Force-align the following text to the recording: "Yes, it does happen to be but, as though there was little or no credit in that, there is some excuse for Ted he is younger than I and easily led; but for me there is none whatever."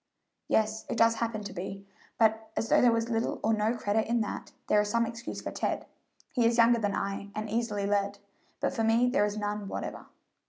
"Yes, 0.47 0.83
it 0.89 0.97
does 0.97 1.17
happen 1.21 1.43
to 1.43 1.53
be 1.53 1.85
but, 2.17 2.49
as 2.57 2.69
though 2.69 2.81
there 2.81 2.91
was 2.91 3.11
little 3.11 3.39
or 3.43 3.53
no 3.53 3.75
credit 3.77 4.07
in 4.07 4.19
that, 4.21 4.51
there 4.65 4.81
is 4.81 4.89
some 4.89 5.05
excuse 5.05 5.41
for 5.43 5.51
Ted 5.51 5.85
he 6.33 6.43
is 6.43 6.57
younger 6.57 6.79
than 6.79 6.95
I 6.95 7.29
and 7.35 7.47
easily 7.47 7.85
led; 7.85 8.17
but 8.59 8.73
for 8.73 8.83
me 8.83 9.09
there 9.09 9.25
is 9.25 9.37
none 9.37 9.67
whatever." 9.67 10.07